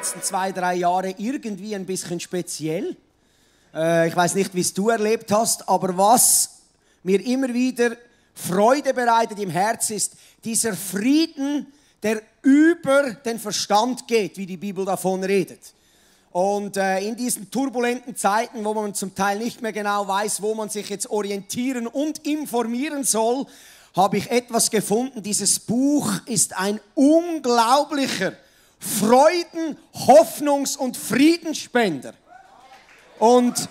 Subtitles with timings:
[0.00, 2.96] letzten zwei, drei Jahre irgendwie ein bisschen speziell.
[3.74, 6.62] Äh, ich weiß nicht, wie es du erlebt hast, aber was
[7.02, 7.98] mir immer wieder
[8.34, 11.66] Freude bereitet im Herz ist dieser Frieden,
[12.02, 15.74] der über den Verstand geht, wie die Bibel davon redet.
[16.30, 20.54] Und äh, in diesen turbulenten Zeiten, wo man zum Teil nicht mehr genau weiß, wo
[20.54, 23.44] man sich jetzt orientieren und informieren soll,
[23.94, 25.22] habe ich etwas gefunden.
[25.22, 28.32] Dieses Buch ist ein unglaublicher
[28.80, 32.14] Freuden-, Hoffnungs- und Friedensspender.
[33.18, 33.68] Und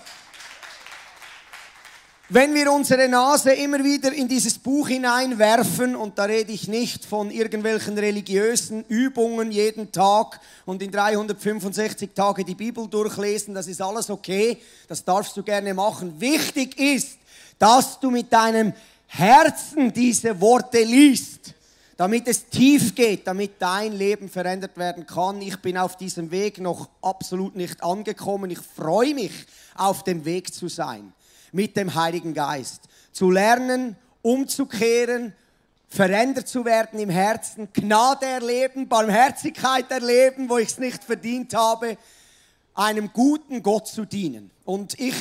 [2.32, 7.04] wenn wir unsere Nase immer wieder in dieses Buch hineinwerfen, und da rede ich nicht
[7.04, 13.82] von irgendwelchen religiösen Übungen jeden Tag und in 365 Tage die Bibel durchlesen, das ist
[13.82, 16.20] alles okay, das darfst du gerne machen.
[16.20, 17.18] Wichtig ist,
[17.58, 18.74] dass du mit deinem
[19.08, 21.54] Herzen diese Worte liest
[22.00, 25.42] damit es tief geht, damit dein Leben verändert werden kann.
[25.42, 28.50] Ich bin auf diesem Weg noch absolut nicht angekommen.
[28.50, 29.32] Ich freue mich,
[29.74, 31.12] auf dem Weg zu sein
[31.52, 32.84] mit dem Heiligen Geist.
[33.12, 35.34] Zu lernen, umzukehren,
[35.90, 41.98] verändert zu werden im Herzen, Gnade erleben, Barmherzigkeit erleben, wo ich es nicht verdient habe,
[42.72, 44.50] einem guten Gott zu dienen.
[44.64, 45.16] Und ich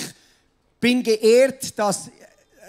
[0.80, 2.10] bin geehrt, dass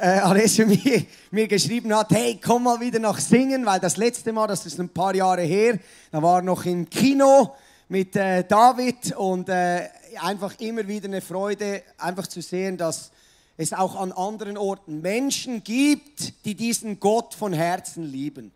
[0.00, 4.32] äh, Alessio mir, mir geschrieben hat, hey, komm mal wieder nach Singen, weil das letzte
[4.32, 5.78] Mal, das ist ein paar Jahre her,
[6.10, 7.54] da war noch im Kino
[7.88, 9.88] mit äh, David und äh,
[10.20, 13.10] einfach immer wieder eine Freude, einfach zu sehen, dass
[13.56, 18.52] es auch an anderen Orten Menschen gibt, die diesen Gott von Herzen lieben.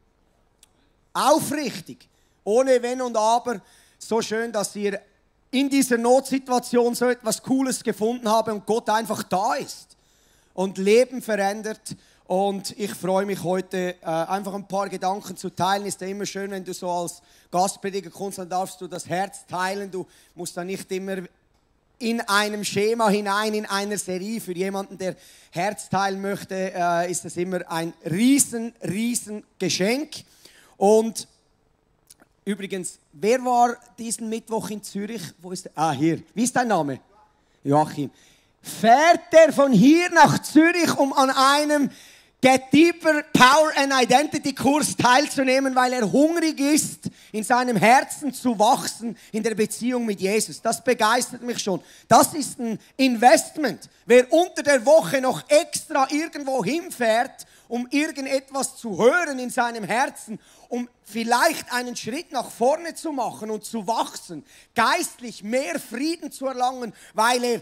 [1.12, 2.08] Aufrichtig,
[2.42, 3.60] ohne Wenn und Aber.
[3.98, 5.00] So schön, dass ihr
[5.50, 9.94] in dieser Notsituation so etwas Cooles gefunden habt und Gott einfach da ist
[10.54, 11.96] und Leben verändert.
[12.26, 15.84] Und ich freue mich heute, äh, einfach ein paar Gedanken zu teilen.
[15.84, 17.20] Ist ja immer schön, wenn du so als
[17.50, 19.90] Gastprediger kommst, dann darfst du das Herz teilen.
[19.90, 21.18] Du musst da nicht immer
[21.98, 24.40] in einem Schema hinein, in einer Serie.
[24.40, 25.16] Für jemanden, der
[25.50, 30.24] Herz teilen möchte, äh, ist das immer ein riesen, riesen Geschenk.
[30.78, 31.28] Und
[32.46, 35.22] übrigens, wer war diesen Mittwoch in Zürich?
[35.42, 35.72] Wo ist der?
[35.74, 36.22] Ah, hier.
[36.32, 37.00] Wie ist dein Name?
[37.62, 38.10] Joachim
[38.64, 41.90] fährt er von hier nach Zürich, um an einem
[42.40, 48.58] Get Deeper Power and Identity Kurs teilzunehmen, weil er hungrig ist, in seinem Herzen zu
[48.58, 50.60] wachsen in der Beziehung mit Jesus.
[50.60, 51.82] Das begeistert mich schon.
[52.06, 53.88] Das ist ein Investment.
[54.04, 60.38] Wer unter der Woche noch extra irgendwo hinfährt, um irgendetwas zu hören in seinem Herzen,
[60.68, 64.44] um vielleicht einen Schritt nach vorne zu machen und zu wachsen,
[64.74, 67.60] geistlich mehr Frieden zu erlangen, weil er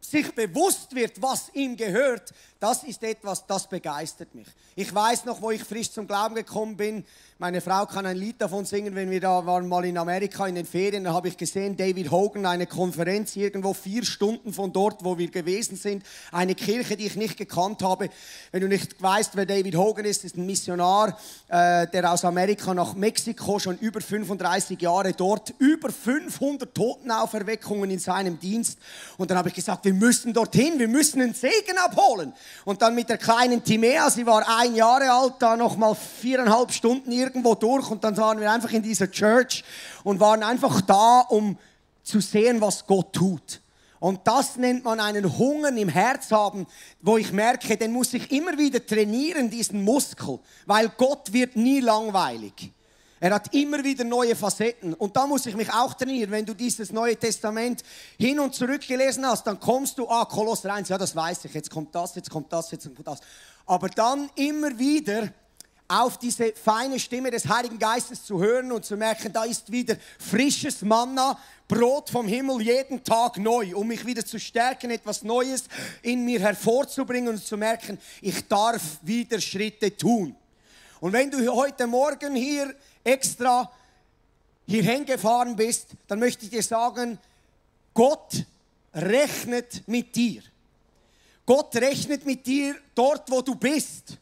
[0.00, 4.48] sich bewusst wird, was ihm gehört, das ist etwas, das begeistert mich.
[4.74, 7.04] Ich weiß noch, wo ich frisch zum Glauben gekommen bin.
[7.38, 10.56] Meine Frau kann ein Lied davon singen, wenn wir da waren mal in Amerika in
[10.56, 15.04] den Ferien, da habe ich gesehen, David Hogan, eine Konferenz irgendwo vier Stunden von dort,
[15.04, 18.10] wo wir gewesen sind, eine Kirche, die ich nicht gekannt habe.
[18.50, 22.74] Wenn du nicht weißt, wer David Hogan ist, ist ein Missionar, äh, der aus Amerika
[22.74, 28.80] nach Mexiko schon über 35 Jahre dort, über 500 Totenauferweckungen in seinem Dienst.
[29.16, 32.32] Und dann habe ich gesagt, wir müssen dorthin, wir müssen einen Segen abholen.
[32.64, 36.72] Und dann mit der kleinen Timea, sie war ein Jahre alt, da noch mal viereinhalb
[36.72, 39.64] Stunden irgendwo durch und dann waren wir einfach in dieser Church
[40.04, 41.56] und waren einfach da, um
[42.02, 43.60] zu sehen, was Gott tut.
[44.00, 46.66] Und das nennt man einen Hunger im Herz haben,
[47.00, 51.80] wo ich merke, den muss ich immer wieder trainieren, diesen Muskel, weil Gott wird nie
[51.80, 52.72] langweilig.
[53.20, 54.94] Er hat immer wieder neue Facetten.
[54.94, 56.30] Und da muss ich mich auch trainieren.
[56.30, 57.82] Wenn du dieses Neue Testament
[58.18, 61.54] hin und zurück gelesen hast, dann kommst du, ah, Kolosser 1, ja, das weiß ich,
[61.54, 63.20] jetzt kommt das, jetzt kommt das, jetzt kommt das.
[63.66, 65.28] Aber dann immer wieder
[65.88, 69.96] auf diese feine Stimme des Heiligen Geistes zu hören und zu merken, da ist wieder
[70.18, 75.64] frisches Manna, Brot vom Himmel jeden Tag neu, um mich wieder zu stärken, etwas Neues
[76.02, 80.36] in mir hervorzubringen und zu merken, ich darf wieder Schritte tun.
[81.00, 83.70] Und wenn du heute Morgen hier extra
[84.66, 87.18] hierhin gefahren bist, dann möchte ich dir sagen,
[87.94, 88.44] Gott
[88.94, 90.42] rechnet mit dir.
[91.46, 94.18] Gott rechnet mit dir dort, wo du bist.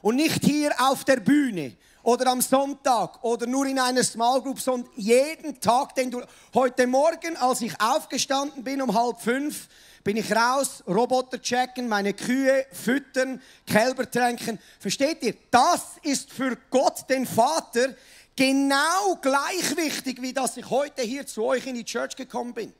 [0.00, 4.60] Und nicht hier auf der Bühne oder am Sonntag oder nur in einer Small Group,
[4.60, 6.22] sondern jeden Tag, den du
[6.54, 9.68] heute Morgen, als ich aufgestanden bin um halb fünf,
[10.04, 14.58] bin ich raus, Roboter checken, meine Kühe füttern, Kälber tränken.
[14.78, 15.34] Versteht ihr?
[15.50, 17.94] Das ist für Gott, den Vater,
[18.36, 22.72] genau gleich wichtig, wie dass ich heute hier zu euch in die Church gekommen bin.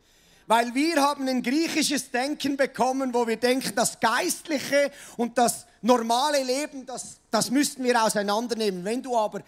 [0.47, 6.43] Weil wir haben ein griechisches Denken bekommen, wo wir denken, das Geistliche und das normale
[6.43, 8.85] Leben, das, das müssten wir auseinandernehmen.
[8.85, 9.41] Wenn du aber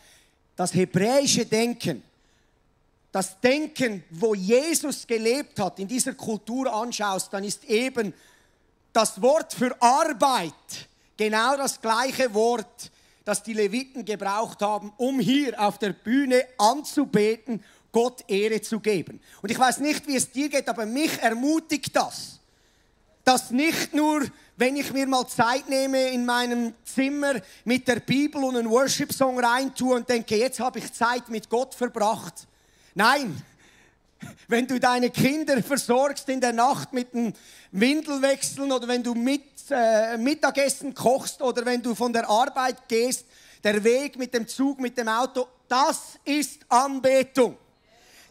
[0.56, 2.02] das hebräische Denken,
[3.16, 8.12] das Denken, wo Jesus gelebt hat, in dieser Kultur anschaust, dann ist eben
[8.92, 10.52] das Wort für Arbeit
[11.16, 12.90] genau das gleiche Wort,
[13.24, 19.18] das die Leviten gebraucht haben, um hier auf der Bühne anzubeten, Gott Ehre zu geben.
[19.40, 22.38] Und ich weiß nicht, wie es dir geht, aber mich ermutigt das,
[23.24, 24.26] dass nicht nur
[24.58, 29.38] wenn ich mir mal Zeit nehme in meinem Zimmer mit der Bibel und einen Worship-Song
[29.38, 32.46] reintue und denke, jetzt habe ich Zeit mit Gott verbracht.
[32.96, 33.40] Nein,
[34.48, 37.32] wenn du deine Kinder versorgst in der Nacht mit einem
[37.70, 43.26] Windelwechseln oder wenn du mit, äh, Mittagessen kochst oder wenn du von der Arbeit gehst,
[43.62, 47.56] der Weg mit dem Zug, mit dem Auto, das ist Anbetung.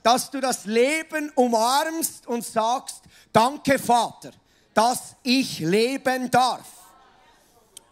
[0.04, 3.02] Dass du das Leben umarmst und sagst,
[3.32, 4.32] danke Vater
[4.76, 6.68] dass ich leben darf.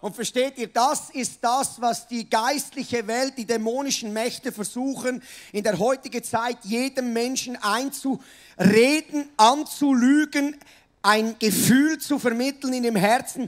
[0.04, 5.24] Und versteht ihr, das ist das, was die geistliche Welt, die dämonischen Mächte versuchen,
[5.54, 10.58] in der heutigen Zeit jedem Menschen einzureden, anzulügen,
[11.02, 13.48] ein Gefühl zu vermitteln in dem Herzen.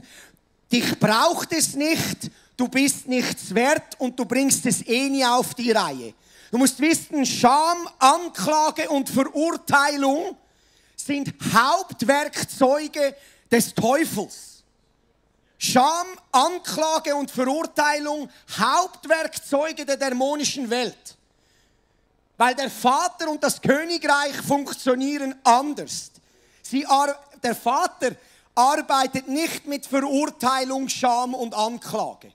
[0.72, 5.52] Dich braucht es nicht, du bist nichts wert und du bringst es eh nie auf
[5.52, 6.14] die Reihe.
[6.50, 10.34] Du musst wissen, Scham, Anklage und Verurteilung
[10.96, 13.14] sind Hauptwerkzeuge
[13.52, 14.55] des Teufels.
[15.58, 21.16] Scham, Anklage und Verurteilung Hauptwerkzeuge der dämonischen Welt.
[22.36, 26.10] Weil der Vater und das Königreich funktionieren anders.
[26.62, 26.86] Sie,
[27.42, 28.10] der Vater
[28.54, 32.32] arbeitet nicht mit Verurteilung, Scham und Anklage.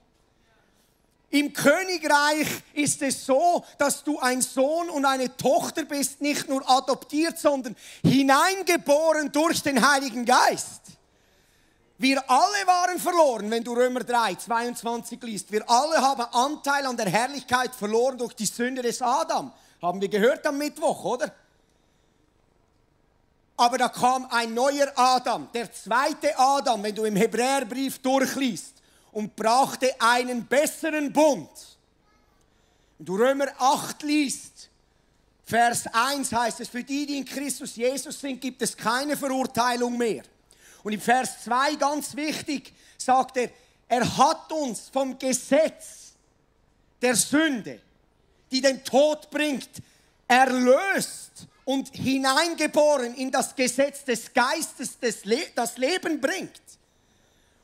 [1.29, 6.69] Im Königreich ist es so, dass du ein Sohn und eine Tochter bist, nicht nur
[6.69, 10.81] adoptiert, sondern hineingeboren durch den Heiligen Geist.
[12.01, 15.51] Wir alle waren verloren, wenn du Römer 3, 22 liest.
[15.51, 19.53] Wir alle haben Anteil an der Herrlichkeit verloren durch die Sünde des Adam.
[19.79, 21.31] Haben wir gehört am Mittwoch, oder?
[23.55, 28.81] Aber da kam ein neuer Adam, der zweite Adam, wenn du im Hebräerbrief durchliest
[29.11, 31.51] und brachte einen besseren Bund.
[32.97, 34.71] Wenn du Römer 8 liest,
[35.45, 39.95] Vers 1 heißt es, für die, die in Christus Jesus sind, gibt es keine Verurteilung
[39.95, 40.23] mehr.
[40.83, 43.49] Und im Vers 2 ganz wichtig sagt er,
[43.87, 46.13] er hat uns vom Gesetz
[47.01, 47.81] der Sünde,
[48.51, 49.69] die den Tod bringt,
[50.27, 54.97] erlöst und hineingeboren in das Gesetz des Geistes,
[55.55, 56.61] das Leben bringt.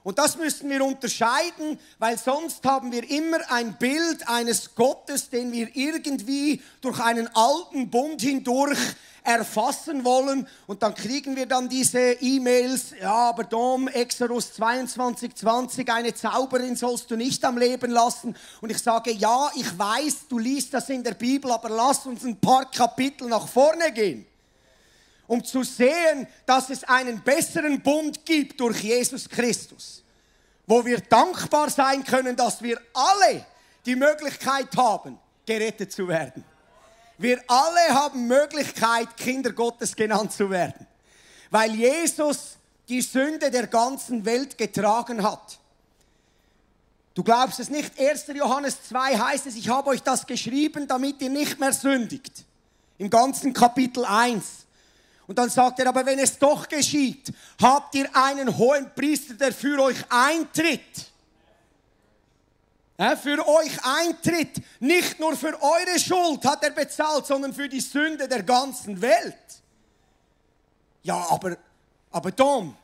[0.03, 5.51] Und das müssen wir unterscheiden, weil sonst haben wir immer ein Bild eines Gottes, den
[5.51, 8.77] wir irgendwie durch einen alten Bund hindurch
[9.23, 10.47] erfassen wollen.
[10.65, 16.77] Und dann kriegen wir dann diese E-Mails, ja, aber Dom, Exodus 22, 20, eine Zauberin
[16.77, 18.35] sollst du nicht am Leben lassen.
[18.61, 22.23] Und ich sage, ja, ich weiß, du liest das in der Bibel, aber lass uns
[22.23, 24.25] ein paar Kapitel nach vorne gehen
[25.27, 30.03] um zu sehen, dass es einen besseren Bund gibt durch Jesus Christus,
[30.65, 33.45] wo wir dankbar sein können, dass wir alle
[33.85, 36.43] die Möglichkeit haben, gerettet zu werden.
[37.17, 40.85] Wir alle haben Möglichkeit, Kinder Gottes genannt zu werden,
[41.49, 42.57] weil Jesus
[42.87, 45.59] die Sünde der ganzen Welt getragen hat.
[47.15, 48.27] Du glaubst es nicht, 1.
[48.35, 52.45] Johannes 2 heißt es, ich habe euch das geschrieben, damit ihr nicht mehr sündigt.
[52.99, 54.66] Im ganzen Kapitel 1.
[55.27, 59.53] Und dann sagt er, aber wenn es doch geschieht, habt ihr einen hohen Priester, der
[59.53, 61.11] für euch eintritt.
[62.97, 64.63] Ja, für euch eintritt.
[64.79, 69.35] Nicht nur für eure Schuld hat er bezahlt, sondern für die Sünde der ganzen Welt.
[71.03, 71.57] Ja, aber,
[72.09, 72.75] aber Tom,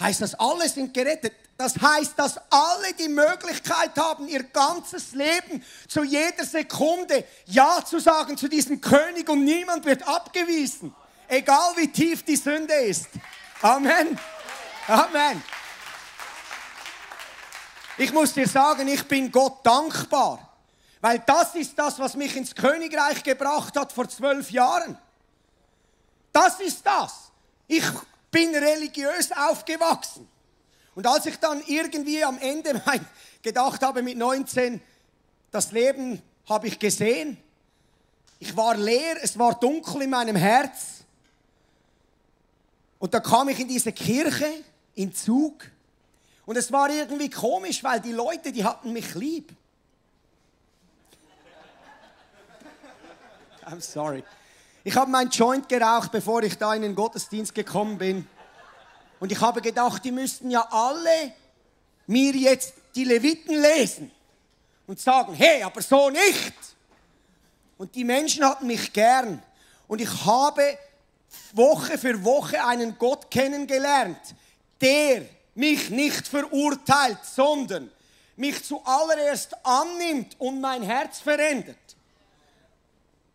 [0.00, 1.34] heißt das, alle sind gerettet?
[1.56, 8.00] Das heißt, dass alle die Möglichkeit haben, ihr ganzes Leben zu jeder Sekunde Ja zu
[8.00, 10.94] sagen zu diesem König und niemand wird abgewiesen.
[11.30, 13.06] Egal wie tief die Sünde ist.
[13.62, 14.18] Amen.
[14.88, 15.40] Amen.
[17.96, 20.56] Ich muss dir sagen, ich bin Gott dankbar,
[21.00, 24.98] weil das ist das, was mich ins Königreich gebracht hat vor zwölf Jahren.
[26.32, 27.30] Das ist das.
[27.68, 27.84] Ich
[28.32, 30.28] bin religiös aufgewachsen.
[30.96, 33.06] Und als ich dann irgendwie am Ende mein,
[33.40, 34.82] gedacht habe mit 19,
[35.52, 37.36] das Leben habe ich gesehen,
[38.40, 40.99] ich war leer, es war dunkel in meinem Herz,
[43.00, 44.46] und da kam ich in diese Kirche,
[44.94, 45.54] in Zug.
[46.44, 49.52] Und es war irgendwie komisch, weil die Leute, die hatten mich lieb.
[53.64, 54.22] I'm sorry.
[54.84, 58.28] Ich habe mein Joint geraucht, bevor ich da in den Gottesdienst gekommen bin.
[59.18, 61.32] Und ich habe gedacht, die müssten ja alle
[62.06, 64.10] mir jetzt die Leviten lesen
[64.86, 66.54] und sagen, hey, aber so nicht.
[67.78, 69.42] Und die Menschen hatten mich gern.
[69.88, 70.76] Und ich habe
[71.52, 74.20] Woche für Woche einen Gott kennengelernt,
[74.80, 77.90] der mich nicht verurteilt, sondern
[78.36, 81.76] mich zuallererst annimmt und mein Herz verändert.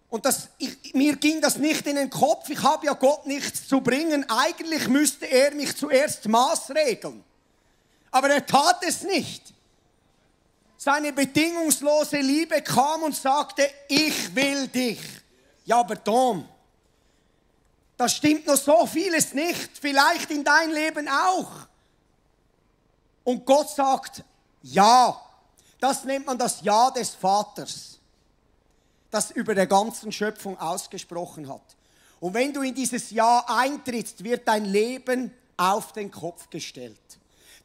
[0.09, 3.67] Und das, ich, mir ging das nicht in den Kopf, ich habe ja Gott nichts
[3.67, 4.25] zu bringen.
[4.29, 7.23] Eigentlich müsste er mich zuerst maßregeln.
[8.11, 9.53] Aber er tat es nicht.
[10.77, 14.99] Seine bedingungslose Liebe kam und sagte, ich will dich.
[15.65, 16.47] Ja, aber Tom,
[17.97, 21.51] da stimmt noch so vieles nicht, vielleicht in dein Leben auch.
[23.23, 24.23] Und Gott sagt,
[24.61, 25.19] ja,
[25.79, 27.99] das nennt man das Ja des Vaters,
[29.09, 31.75] das über der ganzen Schöpfung ausgesprochen hat.
[32.19, 36.99] Und wenn du in dieses Ja eintrittst, wird dein Leben auf den Kopf gestellt.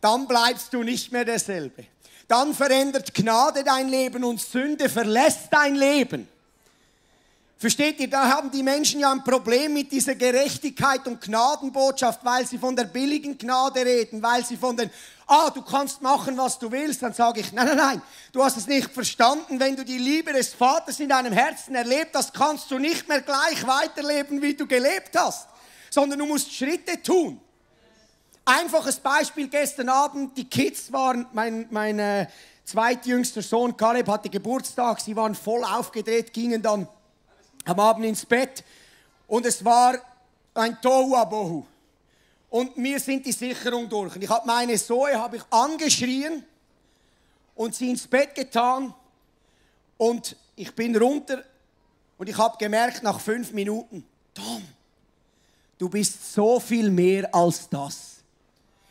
[0.01, 1.87] Dann bleibst du nicht mehr derselbe.
[2.29, 6.29] Dann verändert Gnade dein Leben und Sünde verlässt dein Leben.
[7.61, 12.47] Versteht ihr, da haben die Menschen ja ein Problem mit dieser Gerechtigkeit und Gnadenbotschaft, weil
[12.47, 14.89] sie von der billigen Gnade reden, weil sie von den,
[15.27, 17.03] ah, du kannst machen, was du willst.
[17.03, 18.03] Dann sage ich, nein, nein, nein,
[18.33, 19.61] du hast es nicht verstanden.
[19.61, 23.21] Wenn du die Liebe des Vaters in deinem Herzen erlebt hast, kannst du nicht mehr
[23.21, 25.47] gleich weiterleben, wie du gelebt hast,
[25.91, 27.43] sondern du musst Schritte tun.
[28.47, 32.27] Einfaches Beispiel gestern Abend, die Kids waren, mein, mein äh,
[32.65, 36.89] zweitjüngster Sohn Caleb hatte Geburtstag, sie waren voll aufgedreht, gingen dann
[37.71, 38.65] am Abend ins Bett
[39.27, 39.95] und es war
[40.55, 41.65] ein Tohuwabohu.
[42.51, 44.17] Und mir sind die Sicherung durch.
[44.17, 46.45] Und ich habe meine Zoe habe ich angeschrien
[47.55, 48.93] und sie ins Bett getan
[49.97, 51.45] und ich bin runter
[52.19, 54.63] und ich habe gemerkt nach fünf Minuten, Tom,
[55.79, 58.17] du bist so viel mehr als das.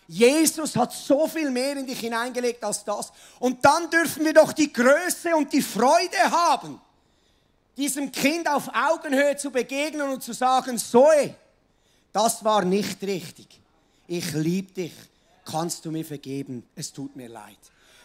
[0.07, 3.11] Jesus hat so viel mehr in dich hineingelegt als das.
[3.39, 6.81] Und dann dürfen wir doch die Größe und die Freude haben
[7.79, 11.33] diesem Kind auf Augenhöhe zu begegnen und zu sagen, Zoe,
[12.11, 13.47] das war nicht richtig.
[14.07, 14.93] Ich liebe dich.
[15.45, 16.63] Kannst du mir vergeben?
[16.75, 17.57] Es tut mir leid.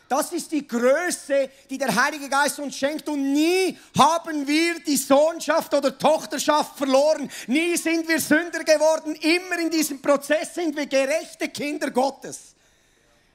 [0.09, 3.09] Das ist die Größe, die der Heilige Geist uns schenkt.
[3.09, 7.31] Und nie haben wir die Sohnschaft oder Tochterschaft verloren.
[7.47, 9.15] Nie sind wir Sünder geworden.
[9.17, 12.54] Immer in diesem Prozess sind wir gerechte Kinder Gottes.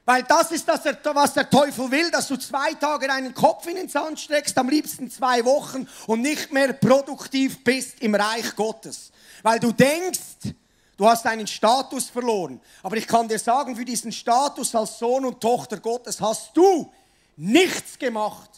[0.10, 0.82] Weil das ist das,
[1.14, 4.68] was der Teufel will, dass du zwei Tage deinen Kopf in den Sand streckst, am
[4.68, 9.12] liebsten zwei Wochen und nicht mehr produktiv bist im Reich Gottes.
[9.44, 10.56] Weil du denkst,
[10.98, 12.60] du hast deinen Status verloren.
[12.82, 16.92] Aber ich kann dir sagen, für diesen Status als Sohn und Tochter Gottes hast du
[17.38, 18.50] nichts gemacht.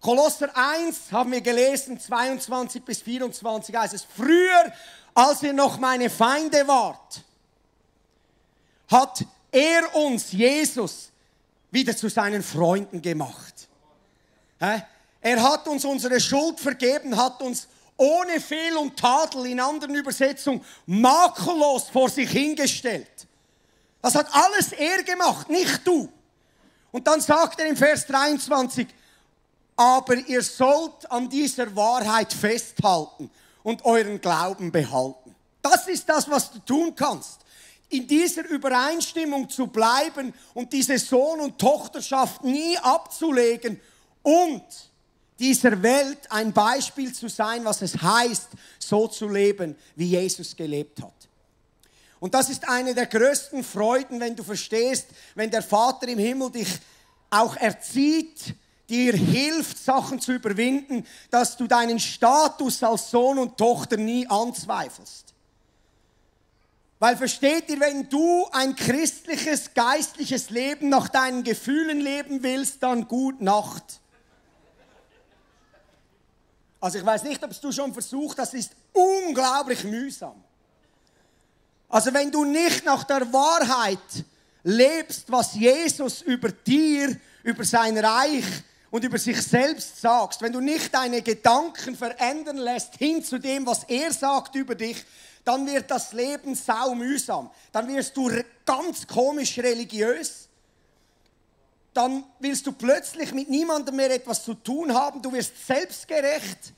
[0.00, 4.72] Kolosser 1 haben wir gelesen, 22 bis 24 heißt es, früher,
[5.12, 7.20] als ihr noch meine Feinde wart,
[8.88, 9.26] hat
[9.56, 11.10] er uns, Jesus,
[11.70, 13.68] wieder zu seinen Freunden gemacht.
[14.58, 20.62] Er hat uns unsere Schuld vergeben, hat uns ohne Fehl und Tadel, in anderen Übersetzungen,
[20.84, 23.26] makellos vor sich hingestellt.
[24.02, 26.12] Das hat alles er gemacht, nicht du.
[26.92, 28.86] Und dann sagt er im Vers 23,
[29.74, 33.30] aber ihr sollt an dieser Wahrheit festhalten
[33.62, 35.34] und euren Glauben behalten.
[35.62, 37.40] Das ist das, was du tun kannst
[37.88, 43.80] in dieser Übereinstimmung zu bleiben und diese Sohn- und Tochterschaft nie abzulegen
[44.22, 44.64] und
[45.38, 51.02] dieser Welt ein Beispiel zu sein, was es heißt, so zu leben, wie Jesus gelebt
[51.02, 51.12] hat.
[52.18, 56.50] Und das ist eine der größten Freuden, wenn du verstehst, wenn der Vater im Himmel
[56.50, 56.68] dich
[57.30, 58.54] auch erzieht,
[58.88, 65.35] dir hilft, Sachen zu überwinden, dass du deinen Status als Sohn und Tochter nie anzweifelst.
[66.98, 73.06] Weil versteht ihr, wenn du ein christliches, geistliches Leben nach deinen Gefühlen leben willst, dann
[73.06, 74.00] gut Nacht.
[76.80, 80.42] Also ich weiß nicht, ob es du schon versucht, das ist unglaublich mühsam.
[81.88, 83.98] Also wenn du nicht nach der Wahrheit
[84.62, 88.44] lebst, was Jesus über dir, über sein Reich
[88.90, 93.66] und über sich selbst sagst, wenn du nicht deine Gedanken verändern lässt hin zu dem,
[93.66, 95.04] was er sagt über dich,
[95.46, 97.48] dann wird das Leben sau mühsam.
[97.70, 98.28] Dann wirst du
[98.64, 100.48] ganz komisch religiös.
[101.94, 105.22] Dann willst du plötzlich mit niemandem mehr etwas zu tun haben.
[105.22, 106.72] Du wirst selbstgerecht.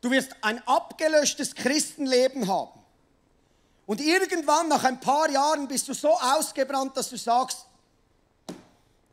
[0.00, 2.80] Du wirst ein abgelöschtes Christenleben haben.
[3.84, 7.66] Und irgendwann, nach ein paar Jahren, bist du so ausgebrannt, dass du sagst,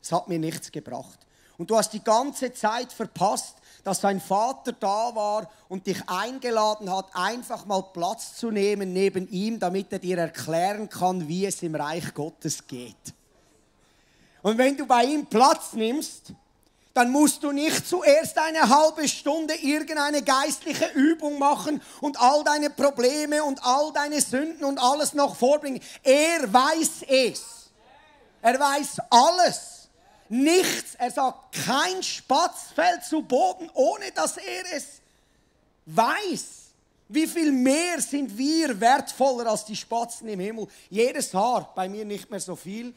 [0.00, 1.18] es hat mir nichts gebracht.
[1.58, 6.94] Und du hast die ganze Zeit verpasst, dass sein Vater da war und dich eingeladen
[6.94, 11.62] hat, einfach mal Platz zu nehmen neben ihm, damit er dir erklären kann, wie es
[11.62, 12.96] im Reich Gottes geht.
[14.42, 16.32] Und wenn du bei ihm Platz nimmst,
[16.98, 22.70] dann musst du nicht zuerst eine halbe Stunde irgendeine geistliche Übung machen und all deine
[22.70, 25.80] Probleme und all deine Sünden und alles noch vorbringen.
[26.02, 27.70] Er weiß es.
[28.42, 29.77] Er weiß alles.
[30.28, 30.94] Nichts.
[30.96, 35.00] Er sagt, kein Spatz fällt zu Boden, ohne dass er es
[35.86, 36.58] weiß.
[37.08, 40.68] Wie viel mehr sind wir wertvoller als die Spatzen im Himmel?
[40.90, 42.92] Jedes Haar, bei mir nicht mehr so viel,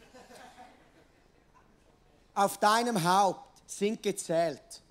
[2.34, 4.82] auf deinem Haupt sind gezählt.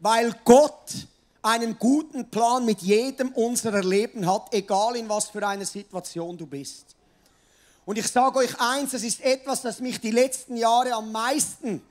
[0.00, 1.06] Weil Gott
[1.40, 6.46] einen guten Plan mit jedem unserer Leben hat, egal in was für einer Situation du
[6.46, 6.94] bist.
[7.84, 11.82] Und ich sage euch eins, das ist etwas, das mich die letzten Jahre am meisten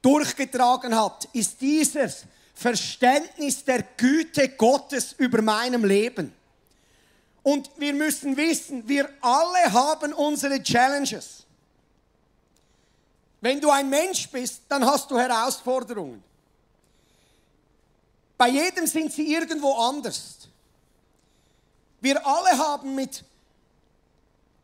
[0.00, 6.32] durchgetragen hat, ist dieses Verständnis der Güte Gottes über meinem Leben.
[7.42, 11.44] Und wir müssen wissen, wir alle haben unsere Challenges.
[13.40, 16.22] Wenn du ein Mensch bist, dann hast du Herausforderungen.
[18.36, 20.48] Bei jedem sind sie irgendwo anders.
[22.00, 23.24] Wir alle haben mit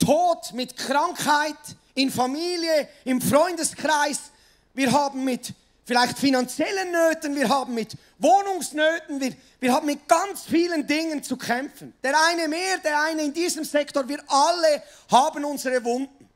[0.07, 1.57] Tod, mit Krankheit,
[1.95, 4.31] in Familie, im Freundeskreis,
[4.73, 5.53] wir haben mit
[5.85, 11.37] vielleicht finanziellen Nöten, wir haben mit Wohnungsnöten, wir, wir haben mit ganz vielen Dingen zu
[11.37, 11.93] kämpfen.
[12.05, 16.29] Der eine mehr, der eine in diesem Sektor, wir alle haben unsere Wunden,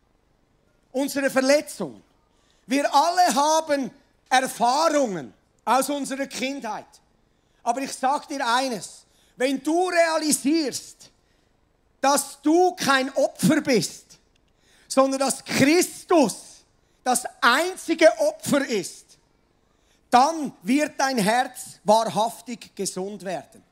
[0.91, 2.03] unsere Verletzungen.
[2.67, 3.91] Wir alle haben
[4.29, 5.33] Erfahrungen
[5.65, 6.87] aus unserer Kindheit.
[7.63, 9.05] Aber ich sage dir eines,
[9.37, 11.10] wenn du realisierst,
[12.01, 14.19] dass du kein Opfer bist,
[14.89, 16.65] sondern dass Christus
[17.05, 19.07] das einzige Opfer ist,
[20.11, 23.63] dann wird dein Herz wahrhaftig gesund werden.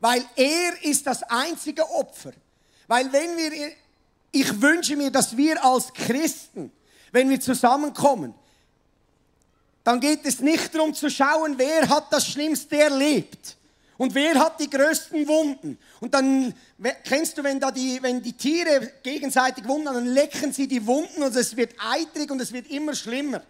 [0.00, 2.32] Weil er ist das einzige Opfer.
[2.86, 3.72] Weil wenn wir,
[4.32, 6.72] ich wünsche mir, dass wir als Christen
[7.12, 8.34] wenn wir zusammenkommen,
[9.84, 13.56] dann geht es nicht darum zu schauen, wer hat das Schlimmste erlebt
[14.00, 15.78] und wer hat die größten Wunden.
[16.00, 16.54] Und dann
[17.04, 21.22] kennst du, wenn, da die, wenn die Tiere gegenseitig wunden, dann lecken sie die Wunden
[21.22, 23.42] und es wird eitrig und es wird immer schlimmer.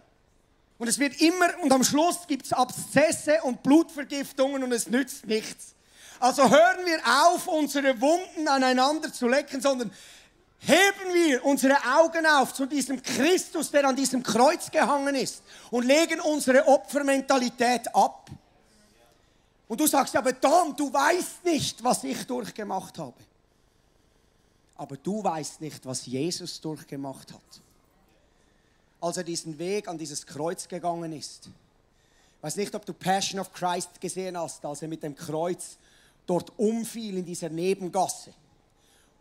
[0.77, 5.25] Und es wird immer, und am Schluss gibt es Abszesse und Blutvergiftungen und es nützt
[5.25, 5.73] nichts.
[6.19, 9.89] Also hören wir auf, unsere Wunden aneinander zu lecken, sondern
[10.59, 15.85] heben wir unsere Augen auf zu diesem Christus, der an diesem Kreuz gehangen ist und
[15.85, 18.29] legen unsere Opfermentalität ab.
[19.71, 23.15] Und du sagst, aber Tom, du weißt nicht, was ich durchgemacht habe.
[24.75, 27.61] Aber du weißt nicht, was Jesus durchgemacht hat.
[28.99, 31.47] Als er diesen Weg an dieses Kreuz gegangen ist.
[31.47, 35.77] Ich weiß nicht, ob du Passion of Christ gesehen hast, als er mit dem Kreuz
[36.25, 38.33] dort umfiel in dieser Nebengasse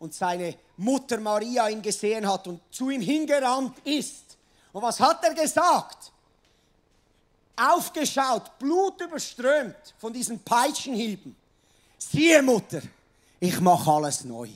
[0.00, 4.36] und seine Mutter Maria ihn gesehen hat und zu ihm hingerannt ist.
[4.72, 6.10] Und was hat er gesagt?
[7.60, 11.36] Aufgeschaut, blutüberströmt von diesen Peitschenhieben.
[11.98, 12.80] Siehe Mutter,
[13.38, 14.48] ich mache alles neu.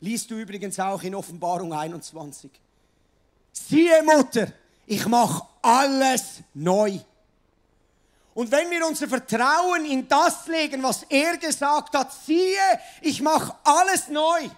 [0.00, 2.50] Liest du übrigens auch in Offenbarung 21.
[3.52, 4.48] Siehe Mutter,
[4.86, 6.98] ich mache alles neu.
[8.34, 13.54] Und wenn wir unser Vertrauen in das legen, was er gesagt hat, siehe, ich mache
[13.64, 14.50] alles neu,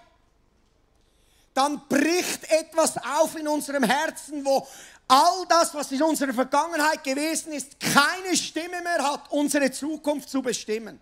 [1.53, 4.67] dann bricht etwas auf in unserem Herzen, wo
[5.09, 10.41] all das, was in unserer Vergangenheit gewesen ist, keine Stimme mehr hat, unsere Zukunft zu
[10.41, 11.01] bestimmen.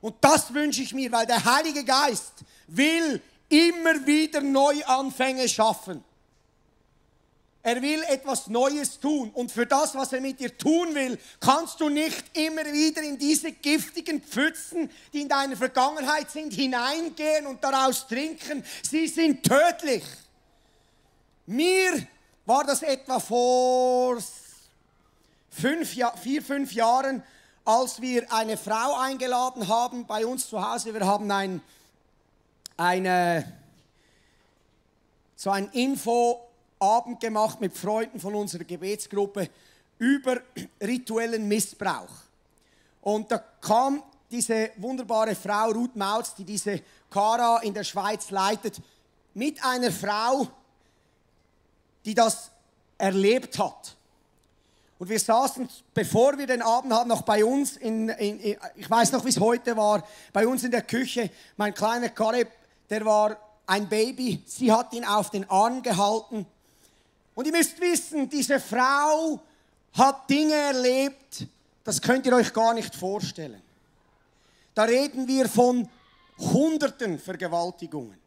[0.00, 2.32] Und das wünsche ich mir, weil der Heilige Geist
[2.66, 6.02] will immer wieder Neuanfänge schaffen.
[7.62, 9.30] Er will etwas Neues tun.
[9.30, 13.16] Und für das, was er mit dir tun will, kannst du nicht immer wieder in
[13.16, 18.64] diese giftigen Pfützen, die in deiner Vergangenheit sind, hineingehen und daraus trinken.
[18.82, 20.02] Sie sind tödlich.
[21.46, 22.08] Mir
[22.44, 24.18] war das etwa vor
[25.50, 27.22] fünf, vier, fünf Jahren,
[27.64, 30.92] als wir eine Frau eingeladen haben bei uns zu Hause.
[30.92, 31.60] Wir haben ein,
[32.76, 33.52] eine,
[35.36, 36.40] so ein Info
[36.80, 39.48] Abend gemacht mit Freunden von unserer Gebetsgruppe
[39.98, 40.40] über
[40.80, 42.10] rituellen Missbrauch.
[43.02, 48.80] Und da kam diese wunderbare Frau Ruth Mautz, die diese Kara in der Schweiz leitet,
[49.34, 50.48] mit einer Frau,
[52.04, 52.50] die das
[52.98, 53.96] erlebt hat.
[54.98, 58.88] Und wir saßen, bevor wir den Abend hatten, noch bei uns, in, in, in ich
[58.88, 61.30] weiß noch, wie es heute war, bei uns in der Küche.
[61.56, 62.48] Mein kleiner Kaleb,
[62.88, 63.36] der war
[63.66, 64.42] ein Baby.
[64.46, 66.46] Sie hat ihn auf den Arm gehalten
[67.34, 69.40] und ihr müsst wissen, diese Frau
[69.94, 71.46] hat Dinge erlebt,
[71.84, 73.62] das könnt ihr euch gar nicht vorstellen.
[74.74, 75.88] Da reden wir von
[76.38, 78.18] hunderten Vergewaltigungen.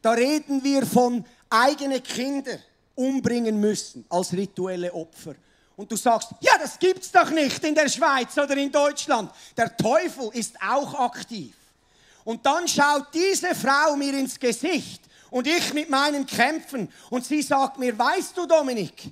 [0.00, 2.58] Da reden wir von eigene Kinder
[2.94, 5.34] umbringen müssen als rituelle Opfer.
[5.76, 9.30] und du sagst, ja, das gibt's doch nicht in der Schweiz oder in Deutschland.
[9.56, 11.54] Der Teufel ist auch aktiv.
[12.24, 17.42] Und dann schaut diese Frau mir ins Gesicht und ich mit meinen Kämpfen und sie
[17.42, 19.10] sagt mir, weißt du, Dominik,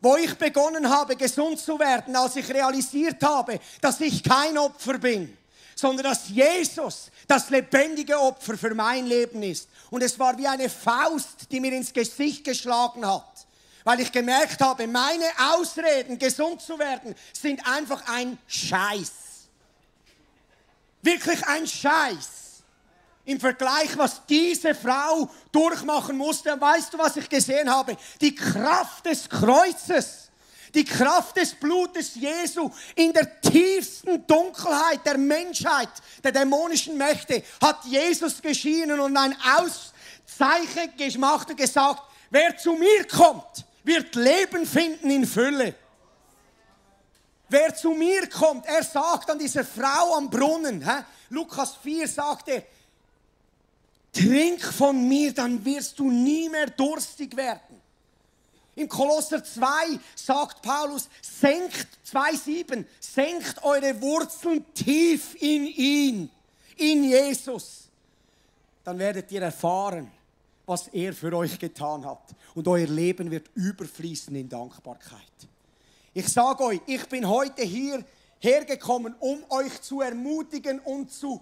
[0.00, 4.98] wo ich begonnen habe, gesund zu werden, als ich realisiert habe, dass ich kein Opfer
[4.98, 5.34] bin,
[5.74, 9.68] sondern dass Jesus das lebendige Opfer für mein Leben ist.
[9.90, 13.46] Und es war wie eine Faust, die mir ins Gesicht geschlagen hat,
[13.84, 19.12] weil ich gemerkt habe, meine Ausreden, gesund zu werden, sind einfach ein Scheiß.
[21.02, 22.44] Wirklich ein Scheiß
[23.26, 26.58] im Vergleich, was diese Frau durchmachen musste.
[26.60, 27.96] Weißt du, was ich gesehen habe?
[28.20, 30.23] Die Kraft des Kreuzes,
[30.74, 35.90] die Kraft des Blutes Jesu in der tiefsten Dunkelheit der Menschheit,
[36.22, 43.06] der dämonischen Mächte, hat Jesus geschienen und ein Auszeichen gemacht und gesagt, wer zu mir
[43.06, 45.74] kommt, wird Leben finden in Fülle.
[47.48, 51.04] Wer zu mir kommt, er sagt an dieser Frau am Brunnen, hä?
[51.28, 52.64] Lukas 4 sagte,
[54.12, 57.83] trink von mir, dann wirst du nie mehr durstig werden.
[58.76, 66.30] Im Kolosser 2 sagt Paulus, senkt 2,7, senkt eure Wurzeln tief in ihn,
[66.76, 67.88] in Jesus.
[68.82, 70.10] Dann werdet ihr erfahren,
[70.66, 72.34] was er für euch getan hat.
[72.54, 75.20] Und euer Leben wird überfließen in Dankbarkeit.
[76.12, 78.04] Ich sage euch, ich bin heute hier
[78.38, 81.40] hergekommen, um euch zu ermutigen und zu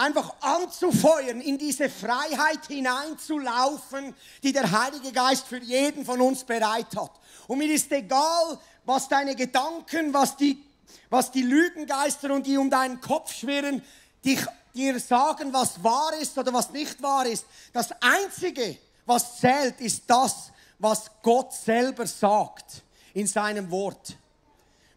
[0.00, 6.96] einfach anzufeuern, in diese Freiheit hineinzulaufen, die der Heilige Geist für jeden von uns bereit
[6.96, 7.12] hat.
[7.46, 10.64] Und mir ist egal, was deine Gedanken, was die,
[11.10, 13.82] was die Lügengeister und die um deinen Kopf schwirren,
[14.24, 14.40] dich,
[14.74, 17.44] dir sagen, was wahr ist oder was nicht wahr ist.
[17.72, 22.82] Das Einzige, was zählt, ist das, was Gott selber sagt
[23.12, 24.16] in seinem Wort.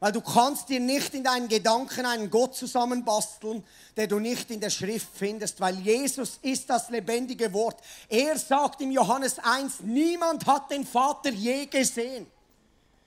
[0.03, 3.63] Weil du kannst dir nicht in deinen Gedanken einen Gott zusammenbasteln,
[3.95, 7.79] der du nicht in der Schrift findest, weil Jesus ist das lebendige Wort.
[8.09, 12.27] Er sagt im Johannes 1, niemand hat den Vater je gesehen.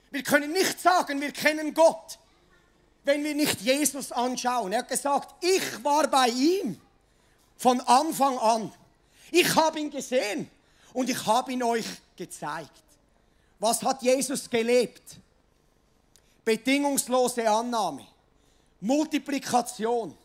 [0.09, 2.17] Wir können nicht sagen, wir kennen Gott,
[3.03, 4.73] wenn wir nicht Jesus anschauen.
[4.73, 6.81] Er hat gesagt, ich war bei ihm
[7.57, 8.71] von Anfang an.
[9.29, 10.49] Ich habe ihn gesehen
[10.93, 12.71] und ich habe ihn euch gezeigt.
[13.59, 15.19] Was hat Jesus gelebt?
[16.47, 18.07] Bedingungslose Annahme,
[18.79, 20.17] Multiplikation,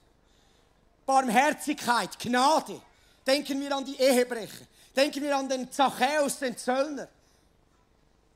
[1.04, 2.80] Barmherzigkeit, Gnade.
[3.26, 4.66] Denken wir an die Ehebrecher.
[4.94, 7.08] Denken wir an den Zachäus, den Zöllner.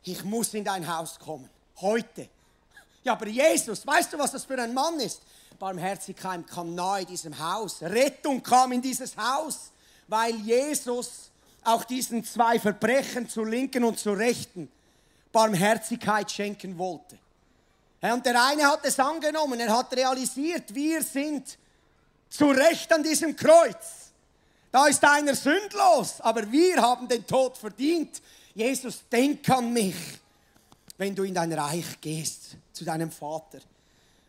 [0.02, 1.48] Ich muss in dein Haus kommen.
[1.80, 2.28] Heute.
[3.04, 5.22] Ja, aber Jesus, weißt du, was das für ein Mann ist?
[5.56, 7.82] Barmherzigkeit kam nahe diesem Haus.
[7.82, 9.70] Rettung kam in dieses Haus,
[10.08, 11.30] weil Jesus
[11.62, 14.68] auch diesen zwei Verbrechen zur Linken und zur Rechten
[15.30, 17.16] Barmherzigkeit schenken wollte.
[18.00, 21.58] Und der eine hat es angenommen, er hat realisiert, wir sind
[22.28, 24.12] zu Recht an diesem Kreuz.
[24.70, 28.20] Da ist einer sündlos, aber wir haben den Tod verdient.
[28.54, 29.96] Jesus, denk an mich,
[30.98, 33.60] wenn du in dein Reich gehst, zu deinem Vater.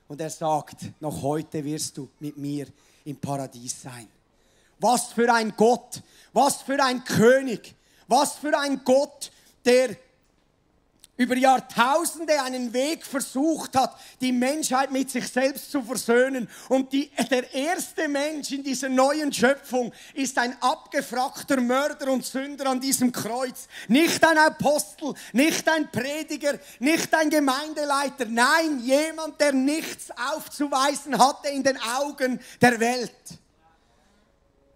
[0.07, 2.67] Und er sagt, noch heute wirst du mit mir
[3.03, 4.07] im Paradies sein.
[4.79, 6.01] Was für ein Gott,
[6.33, 7.75] was für ein König,
[8.07, 9.31] was für ein Gott,
[9.65, 9.97] der
[11.17, 16.47] über Jahrtausende einen Weg versucht hat, die Menschheit mit sich selbst zu versöhnen.
[16.69, 22.67] Und die, der erste Mensch in dieser neuen Schöpfung ist ein abgefragter Mörder und Sünder
[22.67, 23.67] an diesem Kreuz.
[23.87, 28.25] Nicht ein Apostel, nicht ein Prediger, nicht ein Gemeindeleiter.
[28.25, 33.11] Nein, jemand, der nichts aufzuweisen hatte in den Augen der Welt.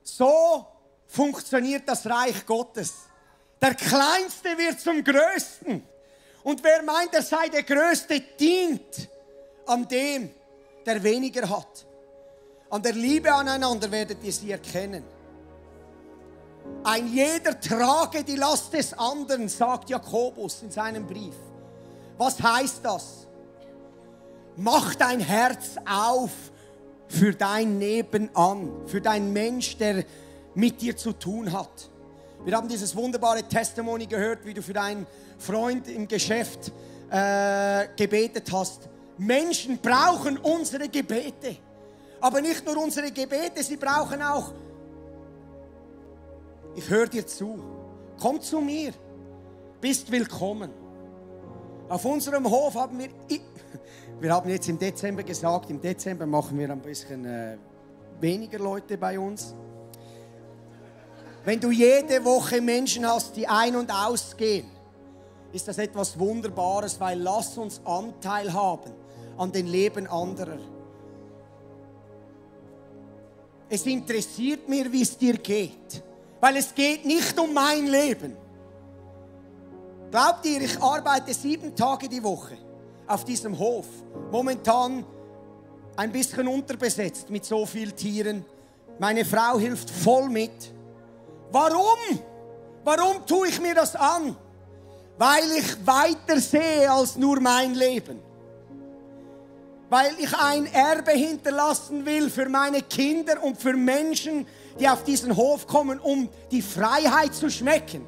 [0.03, 0.65] So
[1.07, 2.93] funktioniert das Reich Gottes.
[3.61, 5.83] Der Kleinste wird zum Größten.
[6.43, 9.09] Und wer meint, er sei der Größte, dient
[9.65, 10.31] an dem,
[10.85, 11.85] der weniger hat.
[12.69, 15.03] An der Liebe aneinander werdet ihr sie erkennen.
[16.83, 21.35] Ein jeder trage die Last des anderen, sagt Jakobus in seinem Brief.
[22.17, 23.27] Was heißt das?
[24.55, 26.31] Mach dein Herz auf
[27.07, 30.05] für dein Nebenan, für dein Mensch, der
[30.55, 31.90] mit dir zu tun hat.
[32.43, 35.05] Wir haben dieses wunderbare Testimony gehört, wie du für deinen
[35.37, 36.71] Freund im Geschäft
[37.11, 38.89] äh, gebetet hast.
[39.17, 41.57] Menschen brauchen unsere Gebete.
[42.19, 44.53] Aber nicht nur unsere Gebete, sie brauchen auch,
[46.75, 47.59] ich höre dir zu,
[48.19, 48.93] komm zu mir,
[49.79, 50.71] bist willkommen.
[51.89, 53.09] Auf unserem Hof haben wir,
[54.19, 57.57] wir haben jetzt im Dezember gesagt, im Dezember machen wir ein bisschen äh,
[58.19, 59.53] weniger Leute bei uns.
[61.43, 64.69] Wenn du jede Woche Menschen hast, die ein- und ausgehen,
[65.51, 68.91] ist das etwas Wunderbares, weil lass uns Anteil haben
[69.37, 70.59] an den Leben anderer.
[73.67, 76.03] Es interessiert mir, wie es dir geht,
[76.39, 78.35] weil es geht nicht um mein Leben.
[80.11, 82.57] Glaubt ihr, ich arbeite sieben Tage die Woche
[83.07, 83.87] auf diesem Hof.
[84.29, 85.05] Momentan
[85.95, 88.45] ein bisschen unterbesetzt mit so vielen Tieren.
[88.99, 90.73] Meine Frau hilft voll mit.
[91.51, 92.19] Warum?
[92.83, 94.35] Warum tue ich mir das an?
[95.17, 98.19] Weil ich weiter sehe als nur mein Leben.
[99.89, 104.47] Weil ich ein Erbe hinterlassen will für meine Kinder und für Menschen,
[104.79, 108.05] die auf diesen Hof kommen, um die Freiheit zu schmecken.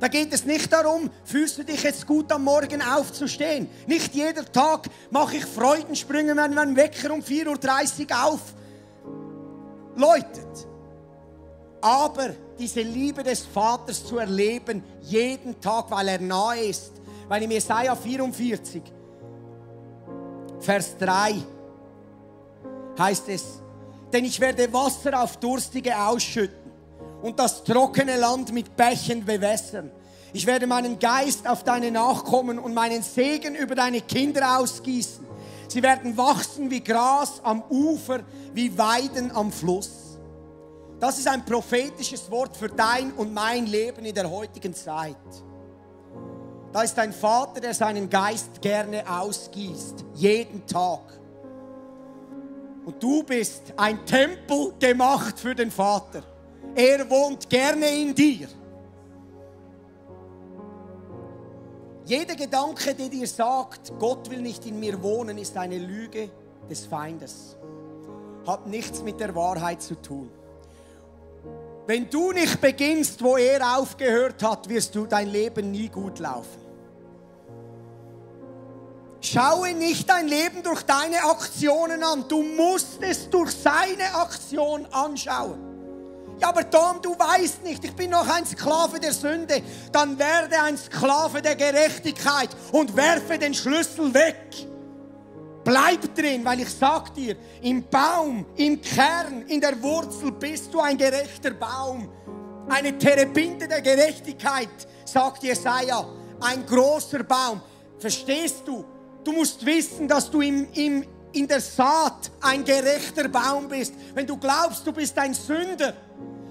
[0.00, 3.68] Da geht es nicht darum, fühlst du dich jetzt gut am Morgen aufzustehen.
[3.86, 8.40] Nicht jeder Tag mache ich Freudensprünge, wenn mein Wecker um 4.30 Uhr auf
[9.96, 10.68] läutet.
[11.80, 16.92] Aber diese Liebe des Vaters zu erleben, jeden Tag, weil er nahe ist.
[17.28, 18.82] Weil im Jesaja 44,
[20.60, 21.34] Vers 3
[22.98, 23.44] heißt es,
[24.12, 26.72] denn ich werde Wasser auf Durstige ausschütten
[27.22, 29.90] und das trockene Land mit Bächen bewässern.
[30.32, 35.26] Ich werde meinen Geist auf deine Nachkommen und meinen Segen über deine Kinder ausgießen.
[35.68, 38.20] Sie werden wachsen wie Gras am Ufer,
[38.54, 40.07] wie Weiden am Fluss.
[41.00, 45.16] Das ist ein prophetisches Wort für dein und mein Leben in der heutigen Zeit.
[46.72, 51.00] Da ist ein Vater, der seinen Geist gerne ausgießt, jeden Tag.
[52.84, 56.22] Und du bist ein Tempel gemacht für den Vater.
[56.74, 58.48] Er wohnt gerne in dir.
[62.06, 66.30] Jeder Gedanke, der dir sagt, Gott will nicht in mir wohnen, ist eine Lüge
[66.68, 67.56] des Feindes.
[68.46, 70.30] Hat nichts mit der Wahrheit zu tun.
[71.88, 76.60] Wenn du nicht beginnst, wo er aufgehört hat, wirst du dein Leben nie gut laufen.
[79.22, 82.26] Schaue nicht dein Leben durch deine Aktionen an.
[82.28, 85.58] Du musst es durch seine Aktion anschauen.
[86.38, 89.62] Ja, aber Tom, du weißt nicht, ich bin noch ein Sklave der Sünde.
[89.90, 94.36] Dann werde ein Sklave der Gerechtigkeit und werfe den Schlüssel weg.
[95.68, 100.80] Bleib drin, weil ich sag dir, im Baum, im Kern, in der Wurzel bist du
[100.80, 102.08] ein gerechter Baum.
[102.70, 104.70] Eine Terebinte der Gerechtigkeit,
[105.04, 106.06] sagt Jesaja.
[106.40, 107.60] Ein großer Baum.
[107.98, 108.82] Verstehst du?
[109.22, 113.92] Du musst wissen, dass du im, im, in der Saat ein gerechter Baum bist.
[114.14, 115.92] Wenn du glaubst, du bist ein Sünder,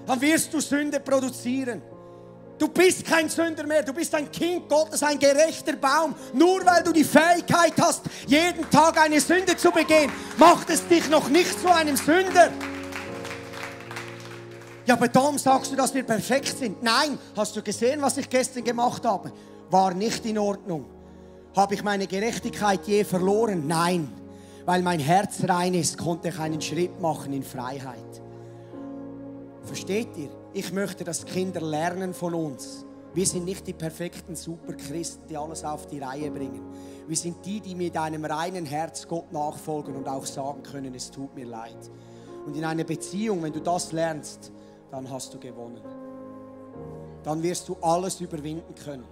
[0.06, 1.82] dann wirst du Sünde produzieren.
[2.58, 6.14] Du bist kein Sünder mehr, du bist ein Kind Gottes, ein gerechter Baum.
[6.32, 11.08] Nur weil du die Fähigkeit hast, jeden Tag eine Sünde zu begehen, macht es dich
[11.08, 12.50] noch nicht zu einem Sünder.
[14.86, 16.82] Ja, aber darum sagst du, dass wir perfekt sind.
[16.82, 19.32] Nein, hast du gesehen, was ich gestern gemacht habe?
[19.70, 20.86] War nicht in Ordnung.
[21.54, 23.66] Habe ich meine Gerechtigkeit je verloren?
[23.66, 24.10] Nein.
[24.64, 28.22] Weil mein Herz rein ist, konnte ich einen Schritt machen in Freiheit.
[29.62, 30.37] Versteht ihr?
[30.54, 32.84] Ich möchte, dass Kinder lernen von uns.
[33.14, 36.62] Wir sind nicht die perfekten Superchristen, die alles auf die Reihe bringen.
[37.06, 41.10] Wir sind die, die mit einem reinen Herz Gott nachfolgen und auch sagen können, es
[41.10, 41.90] tut mir leid.
[42.46, 44.52] Und in einer Beziehung, wenn du das lernst,
[44.90, 45.82] dann hast du gewonnen.
[47.22, 49.04] Dann wirst du alles überwinden können.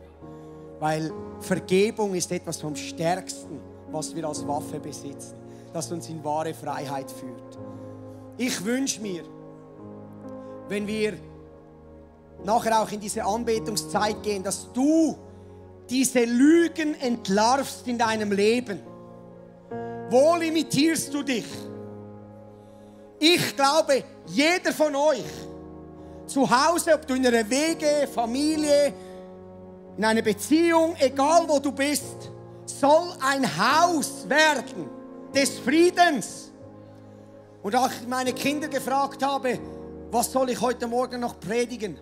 [0.78, 5.36] Weil Vergebung ist etwas vom Stärksten, was wir als Waffe besitzen,
[5.72, 7.58] das uns in wahre Freiheit führt.
[8.36, 9.22] Ich wünsche mir,
[10.68, 11.14] wenn wir
[12.44, 15.16] nachher auch in diese Anbetungszeit gehen, dass du
[15.88, 18.80] diese Lügen entlarvst in deinem Leben.
[20.10, 21.46] Wo limitierst du dich?
[23.18, 25.24] Ich glaube, jeder von euch,
[26.26, 28.92] zu Hause, ob du in einer Wege, Familie,
[29.96, 32.30] in einer Beziehung, egal wo du bist,
[32.64, 34.90] soll ein Haus werden
[35.32, 36.52] des Friedens.
[37.62, 39.58] Und als ich meine Kinder gefragt habe,
[40.10, 41.98] was soll ich heute Morgen noch predigen?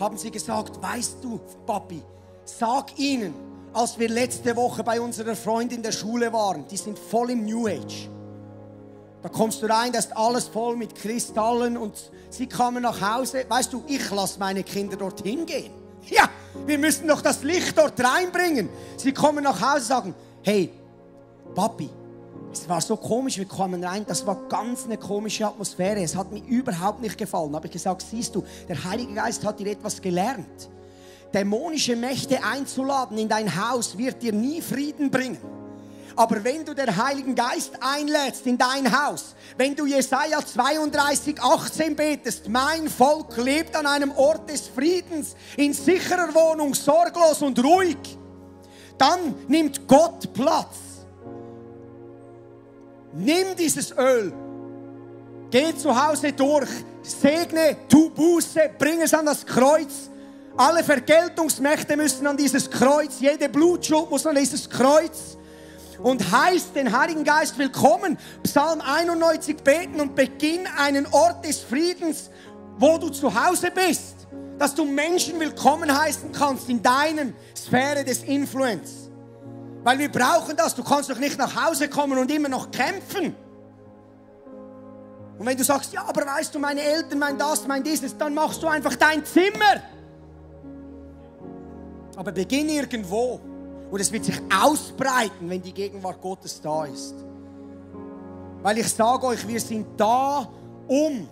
[0.00, 2.02] Haben sie gesagt, weißt du, Papi,
[2.44, 3.34] sag ihnen,
[3.72, 7.66] als wir letzte Woche bei unserer Freundin der Schule waren, die sind voll im New
[7.66, 8.08] Age.
[9.22, 13.44] Da kommst du rein, da ist alles voll mit Kristallen und sie kamen nach Hause.
[13.48, 15.72] Weißt du, ich lasse meine Kinder dorthin gehen.
[16.08, 16.28] Ja,
[16.66, 18.68] wir müssen doch das Licht dort reinbringen.
[18.96, 20.70] Sie kommen nach Hause und sagen, hey,
[21.54, 21.90] Papi,
[22.52, 26.02] es war so komisch, wir kamen rein, das war ganz eine komische Atmosphäre.
[26.02, 27.54] Es hat mir überhaupt nicht gefallen.
[27.54, 30.68] Habe ich gesagt, siehst du, der Heilige Geist hat dir etwas gelernt.
[31.32, 35.38] Dämonische Mächte einzuladen in dein Haus wird dir nie Frieden bringen.
[36.16, 41.94] Aber wenn du den Heiligen Geist einlädst in dein Haus, wenn du Jesaja 32, 18
[41.94, 48.18] betest, mein Volk lebt an einem Ort des Friedens, in sicherer Wohnung, sorglos und ruhig,
[48.96, 50.87] dann nimmt Gott Platz.
[53.18, 54.32] Nimm dieses Öl,
[55.50, 56.68] geh zu Hause durch,
[57.02, 60.08] segne, tu Buße, bring es an das Kreuz.
[60.56, 65.36] Alle Vergeltungsmächte müssen an dieses Kreuz, jede Blutschuld muss an dieses Kreuz
[66.00, 68.16] und heißt den Heiligen Geist willkommen.
[68.44, 72.30] Psalm 91 beten und beginn einen Ort des Friedens,
[72.78, 74.14] wo du zu Hause bist.
[74.60, 79.07] Dass du Menschen willkommen heißen kannst in deiner Sphäre des Influence.
[79.84, 80.74] Weil wir brauchen das.
[80.74, 83.34] Du kannst doch nicht nach Hause kommen und immer noch kämpfen.
[85.38, 88.34] Und wenn du sagst, ja, aber weißt du, meine Eltern, mein das, mein dieses, dann
[88.34, 89.82] machst du einfach dein Zimmer.
[92.16, 93.40] Aber beginn irgendwo.
[93.90, 97.14] Und es wird sich ausbreiten, wenn die Gegenwart Gottes da ist.
[98.62, 100.48] Weil ich sage euch, wir sind da,
[100.88, 101.28] um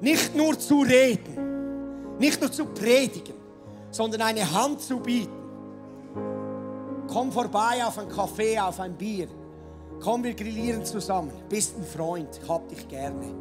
[0.00, 3.34] nicht nur zu reden, nicht nur zu predigen,
[3.90, 5.41] sondern eine Hand zu bieten.
[7.12, 9.28] Komm vorbei auf ein Kaffee, auf ein Bier.
[10.00, 11.30] Komm, wir grillieren zusammen.
[11.46, 13.34] Bist ein Freund, ich hab dich gerne.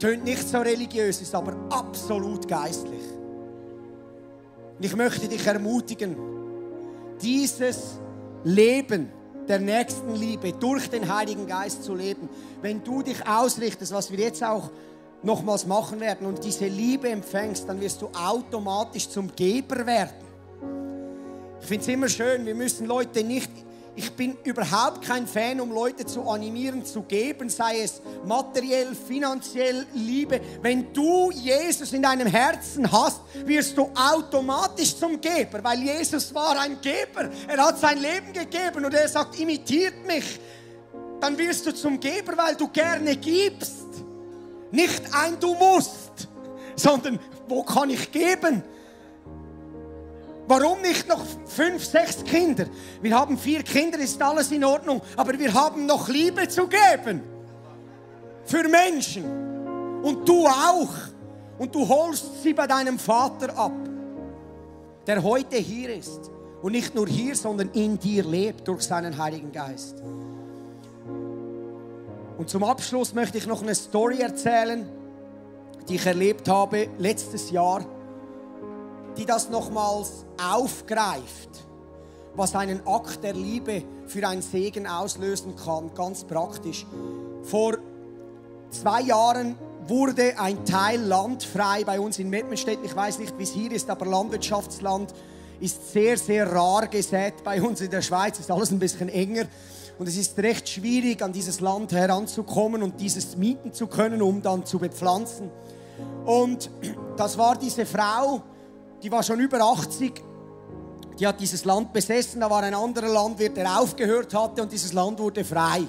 [0.00, 3.04] Tönt nicht so religiös, ist aber absolut geistlich.
[4.76, 6.16] Und ich möchte dich ermutigen,
[7.22, 8.00] dieses
[8.42, 9.08] Leben
[9.46, 12.28] der nächsten Liebe durch den Heiligen Geist zu leben.
[12.60, 14.68] Wenn du dich ausrichtest, was wir jetzt auch
[15.22, 20.23] nochmals machen werden und diese Liebe empfängst, dann wirst du automatisch zum Geber werden.
[21.64, 23.50] Ich finde es immer schön, wir müssen Leute nicht
[23.96, 29.86] ich bin überhaupt kein Fan, um Leute zu animieren, zu geben, sei es materiell, finanziell,
[29.94, 30.40] Liebe.
[30.60, 36.60] Wenn du Jesus in deinem Herzen hast, wirst du automatisch zum Geber, weil Jesus war
[36.60, 37.30] ein Geber.
[37.46, 40.40] Er hat sein Leben gegeben und er sagt, imitiert mich.
[41.20, 43.86] Dann wirst du zum Geber, weil du gerne gibst.
[44.72, 46.28] Nicht ein Du musst,
[46.74, 48.64] sondern wo kann ich geben?
[50.46, 52.66] Warum nicht noch fünf, sechs Kinder?
[53.00, 57.22] Wir haben vier Kinder, ist alles in Ordnung, aber wir haben noch Liebe zu geben.
[58.44, 59.24] Für Menschen.
[60.02, 60.92] Und du auch.
[61.58, 63.72] Und du holst sie bei deinem Vater ab,
[65.06, 66.30] der heute hier ist.
[66.60, 70.02] Und nicht nur hier, sondern in dir lebt durch seinen Heiligen Geist.
[72.36, 74.86] Und zum Abschluss möchte ich noch eine Story erzählen,
[75.88, 77.86] die ich erlebt habe letztes Jahr
[79.16, 81.64] die das nochmals aufgreift,
[82.34, 86.86] was einen Akt der Liebe für einen Segen auslösen kann, ganz praktisch.
[87.42, 87.78] Vor
[88.70, 92.78] zwei Jahren wurde ein Teil Land frei bei uns in Mettmenstedt.
[92.82, 95.12] Ich weiß nicht, wie es hier ist, aber Landwirtschaftsland
[95.60, 97.44] ist sehr, sehr rar gesät.
[97.44, 99.44] Bei uns in der Schweiz ist alles ein bisschen enger.
[99.98, 104.42] Und es ist recht schwierig, an dieses Land heranzukommen und dieses mieten zu können, um
[104.42, 105.50] dann zu bepflanzen.
[106.24, 106.70] Und
[107.16, 108.42] das war diese Frau,
[109.02, 110.22] die war schon über 80.
[111.18, 112.40] Die hat dieses Land besessen.
[112.40, 115.84] Da war ein anderer Landwirt, der aufgehört hatte und dieses Land wurde frei.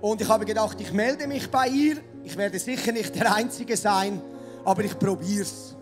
[0.00, 1.96] Und ich habe gedacht, ich melde mich bei ihr.
[2.22, 4.20] Ich werde sicher nicht der Einzige sein,
[4.64, 5.76] aber ich probiere es.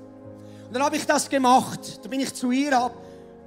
[0.67, 2.01] Und dann habe ich das gemacht.
[2.03, 2.95] Da bin ich zu ihr, habe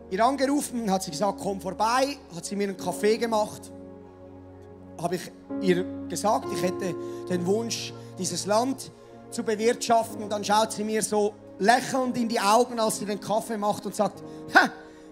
[0.10, 3.72] ihr angerufen, hat sie gesagt, komm vorbei, hat sie mir einen Kaffee gemacht.
[5.02, 5.32] Habe ich
[5.62, 6.96] ihr gesagt, ich hätte
[7.30, 8.92] den Wunsch, dieses Land
[9.30, 10.24] zu bewirtschaften.
[10.24, 13.86] Und dann schaut sie mir so lächelnd in die Augen, als sie den Kaffee macht
[13.86, 14.22] und sagt,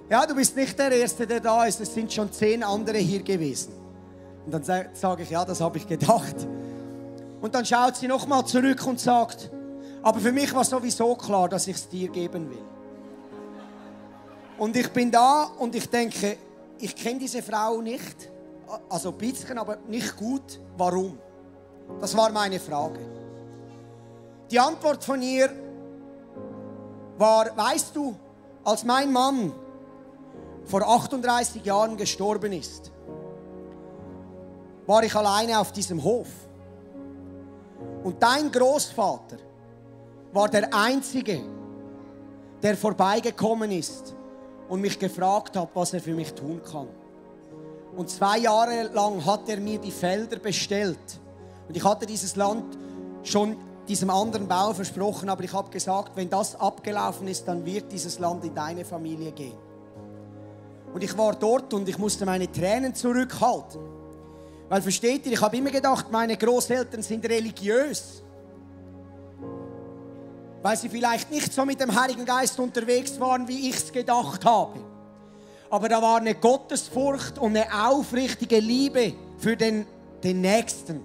[0.09, 3.23] ja, du bist nicht der Erste, der da ist, es sind schon zehn andere hier
[3.23, 3.73] gewesen.
[4.45, 6.35] Und dann sage ich, ja, das habe ich gedacht.
[7.41, 9.49] Und dann schaut sie nochmal zurück und sagt,
[10.01, 12.65] aber für mich war sowieso klar, dass ich es dir geben will.
[14.57, 16.37] Und ich bin da und ich denke,
[16.77, 18.29] ich kenne diese Frau nicht,
[18.89, 20.59] also ein bisschen, aber nicht gut.
[20.77, 21.17] Warum?
[21.99, 22.99] Das war meine Frage.
[24.51, 25.49] Die Antwort von ihr
[27.23, 28.13] war, weißt du,
[28.65, 29.53] als mein Mann
[30.65, 32.91] vor 38 Jahren gestorben ist,
[34.85, 36.27] war ich alleine auf diesem Hof.
[38.03, 39.37] Und dein Großvater
[40.33, 41.41] war der Einzige,
[42.61, 44.13] der vorbeigekommen ist
[44.67, 46.89] und mich gefragt hat, was er für mich tun kann.
[47.95, 51.21] Und zwei Jahre lang hat er mir die Felder bestellt.
[51.69, 52.77] Und ich hatte dieses Land
[53.23, 53.55] schon
[53.87, 58.19] diesem anderen Bauer versprochen, aber ich habe gesagt, wenn das abgelaufen ist, dann wird dieses
[58.19, 59.57] Land in deine Familie gehen.
[60.93, 63.81] Und ich war dort und ich musste meine Tränen zurückhalten.
[64.69, 68.23] Weil versteht ihr, ich habe immer gedacht, meine Großeltern sind religiös.
[70.61, 74.45] Weil sie vielleicht nicht so mit dem Heiligen Geist unterwegs waren, wie ich es gedacht
[74.45, 74.79] habe.
[75.69, 79.87] Aber da war eine Gottesfurcht und eine aufrichtige Liebe für den,
[80.23, 81.01] den Nächsten.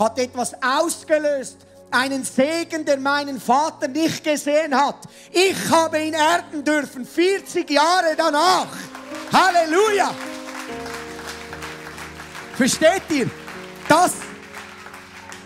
[0.00, 1.58] Hat etwas ausgelöst,
[1.90, 4.96] einen Segen, der meinen Vater nicht gesehen hat.
[5.30, 8.68] Ich habe ihn ernten dürfen, 40 Jahre danach.
[9.32, 10.14] Halleluja!
[12.56, 13.30] Versteht ihr?
[13.88, 14.12] Das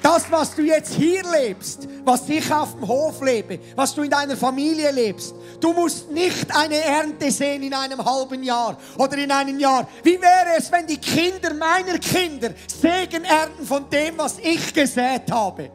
[0.03, 4.11] das, was du jetzt hier lebst, was ich auf dem Hof lebe, was du in
[4.11, 9.31] deiner Familie lebst, du musst nicht eine Ernte sehen in einem halben Jahr oder in
[9.31, 9.87] einem Jahr.
[10.03, 15.31] Wie wäre es, wenn die Kinder meiner Kinder Segen ernten von dem, was ich gesät
[15.31, 15.71] habe?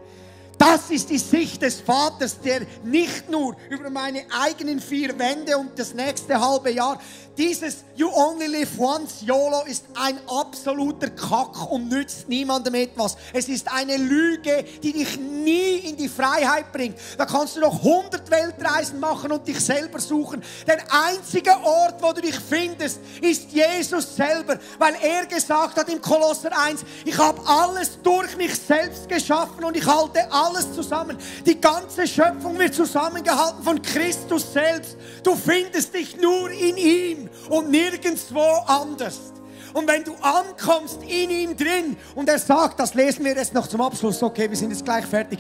[0.58, 5.78] Das ist die Sicht des Vaters, der nicht nur über meine eigenen vier Wände und
[5.78, 6.99] das nächste halbe Jahr,
[7.38, 13.15] dieses You only live once, YOLO, ist ein absoluter Kack und nützt niemandem etwas.
[13.31, 16.97] Es ist eine Lüge, die dich nie in die Freiheit bringt.
[17.17, 20.43] Da kannst du noch 100 Weltreisen machen und dich selber suchen.
[20.67, 26.01] Der einzige Ort, wo du dich findest, ist Jesus selber, weil er gesagt hat im
[26.01, 31.17] Kolosser 1, ich habe alles durch mich selbst geschaffen und ich halte alles zusammen.
[31.45, 34.97] Die ganze Schöpfung wird zusammengehalten von Christus selbst.
[35.23, 39.34] Du findest dich nur in ihm und nirgendwo anders.
[39.73, 43.67] Und wenn du ankommst in ihm drin und er sagt, das lesen wir jetzt noch
[43.67, 45.39] zum Abschluss, okay, wir sind jetzt gleich fertig.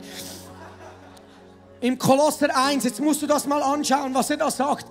[1.79, 4.87] Im Kolosser 1, jetzt musst du das mal anschauen, was er da sagt.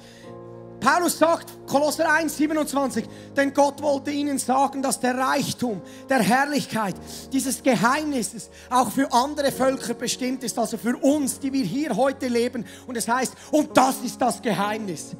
[0.84, 5.80] Paulus sagt, Kolosser 1, 27, denn Gott wollte ihnen sagen, dass der Reichtum
[6.10, 6.94] der Herrlichkeit
[7.32, 12.28] dieses Geheimnisses auch für andere Völker bestimmt ist, also für uns, die wir hier heute
[12.28, 12.66] leben.
[12.86, 15.12] Und es heißt, und das ist das Geheimnis.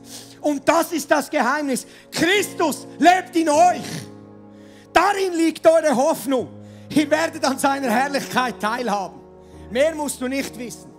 [0.43, 1.87] Und das ist das Geheimnis.
[2.11, 3.81] Christus lebt in euch.
[4.93, 6.49] Darin liegt eure Hoffnung.
[6.91, 9.19] Ihr werdet an seiner Herrlichkeit teilhaben.
[9.71, 10.91] Mehr musst du nicht wissen.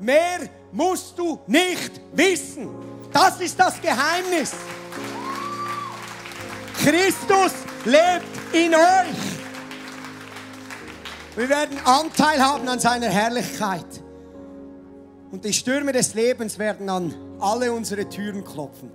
[0.00, 0.40] Mehr
[0.72, 2.85] musst du nicht wissen.
[3.16, 4.52] Das ist das Geheimnis.
[6.84, 7.52] Christus
[7.86, 9.16] lebt in euch.
[11.34, 13.86] Wir werden Anteil haben an seiner Herrlichkeit.
[15.30, 18.90] Und die Stürme des Lebens werden an alle unsere Türen klopfen.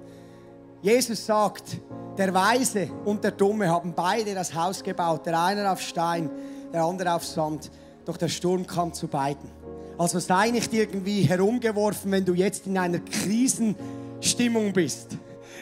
[0.84, 1.78] Jesus sagt,
[2.16, 6.30] der Weise und der Dumme haben beide das Haus gebaut, der eine auf Stein,
[6.72, 7.72] der andere auf Sand.
[8.06, 9.50] Doch der Sturm kam zu beiden.
[9.98, 13.76] Also sei nicht irgendwie herumgeworfen, wenn du jetzt in einer Krisen
[14.22, 15.18] Stimmung bist.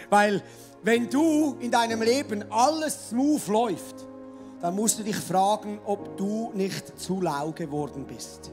[0.10, 0.44] Weil
[0.84, 4.08] wenn du in deinem Leben alles smooth läuft,
[4.62, 8.52] dann musst du dich fragen, ob du nicht zu lau geworden bist.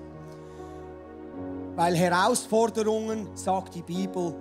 [1.74, 4.34] Weil Herausforderungen, sagt die Bibel,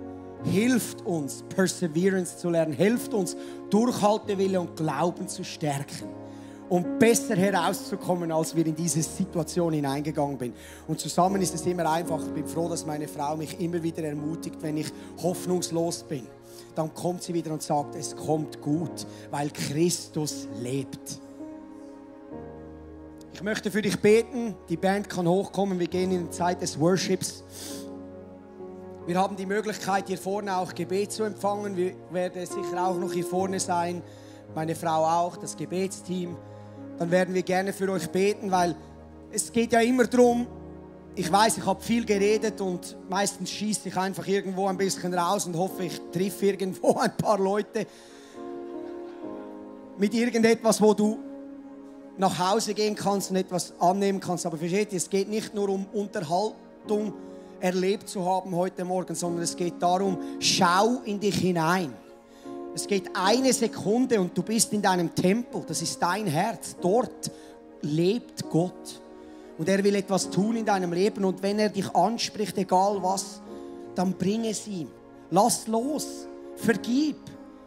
[0.44, 3.36] hilft uns, Perseverance zu lernen, hilft uns,
[3.68, 6.25] Durchhaltewille und Glauben zu stärken
[6.68, 10.56] um besser herauszukommen, als wir in diese Situation hineingegangen sind.
[10.88, 12.20] Und zusammen ist es immer einfach.
[12.22, 14.92] Ich bin froh, dass meine Frau mich immer wieder ermutigt, wenn ich
[15.22, 16.26] hoffnungslos bin.
[16.74, 21.20] Dann kommt sie wieder und sagt, es kommt gut, weil Christus lebt.
[23.32, 24.54] Ich möchte für dich beten.
[24.68, 25.78] Die Band kann hochkommen.
[25.78, 27.44] Wir gehen in die Zeit des Worships.
[29.06, 31.76] Wir haben die Möglichkeit, hier vorne auch Gebet zu empfangen.
[31.76, 34.02] Wir werden sicher auch noch hier vorne sein.
[34.54, 36.36] Meine Frau auch, das Gebetsteam
[36.98, 38.74] dann werden wir gerne für euch beten, weil
[39.32, 40.46] es geht ja immer darum,
[41.14, 45.46] ich weiß, ich habe viel geredet und meistens schieße ich einfach irgendwo ein bisschen raus
[45.46, 47.86] und hoffe, ich treffe irgendwo ein paar Leute
[49.98, 51.18] mit irgendetwas, wo du
[52.18, 54.44] nach Hause gehen kannst und etwas annehmen kannst.
[54.46, 57.14] Aber versteht ihr, es geht nicht nur um Unterhaltung
[57.60, 61.94] erlebt zu haben heute Morgen, sondern es geht darum, schau in dich hinein.
[62.76, 65.64] Es geht eine Sekunde und du bist in deinem Tempel.
[65.66, 66.76] Das ist dein Herz.
[66.78, 67.30] Dort
[67.80, 69.00] lebt Gott.
[69.56, 71.24] Und er will etwas tun in deinem Leben.
[71.24, 73.40] Und wenn er dich anspricht, egal was,
[73.94, 74.90] dann bring es ihm.
[75.30, 76.26] Lass los.
[76.56, 77.16] Vergib.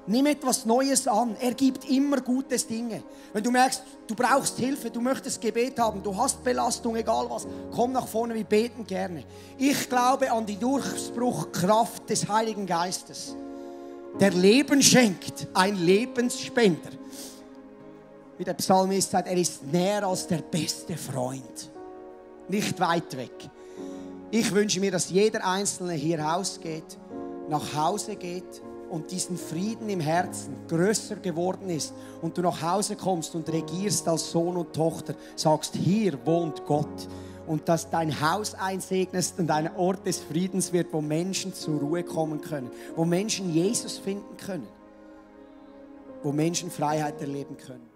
[0.05, 1.35] Nimm etwas Neues an.
[1.39, 3.01] Er gibt immer Gutes Dinge.
[3.33, 7.47] Wenn du merkst, du brauchst Hilfe, du möchtest Gebet haben, du hast Belastung, egal was,
[7.71, 9.23] komm nach vorne, wir beten gerne.
[9.57, 13.35] Ich glaube an die Durchbruchkraft des Heiligen Geistes
[14.19, 16.89] der Leben schenkt, ein Lebensspender.
[18.37, 21.71] Wie der Psalmist sagt, er ist näher als der beste Freund.
[22.47, 23.49] Nicht weit weg.
[24.31, 26.97] Ich wünsche mir, dass jeder Einzelne hier rausgeht,
[27.49, 32.95] nach Hause geht und diesen Frieden im Herzen größer geworden ist und du nach Hause
[32.95, 37.07] kommst und regierst als Sohn und Tochter, sagst, hier wohnt Gott
[37.49, 42.03] und dass dein Haus einsegnest und ein Ort des Friedens wird, wo Menschen zur Ruhe
[42.03, 44.67] kommen können, wo Menschen Jesus finden können,
[46.21, 47.88] wo Menschen Freiheit erleben können.